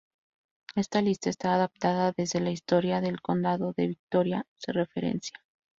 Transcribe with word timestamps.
Esta 0.75 0.99
lista 1.03 1.29
está 1.29 1.53
adaptada 1.53 2.11
desde 2.17 2.39
la 2.41 2.49
historia 2.49 3.01
del 3.01 3.21
condado 3.21 3.75
de 3.77 3.85
Victoria, 3.89 4.47
se 4.57 4.71
referencia. 4.71 5.39